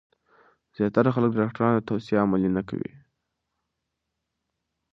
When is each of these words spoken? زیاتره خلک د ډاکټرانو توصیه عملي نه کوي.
زیاتره 0.75 1.09
خلک 1.15 1.29
د 1.33 1.37
ډاکټرانو 1.41 1.85
توصیه 1.89 2.19
عملي 2.23 2.49
نه 2.57 2.61
کوي. 2.69 2.93